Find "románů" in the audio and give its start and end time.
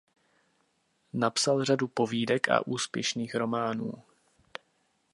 3.35-3.93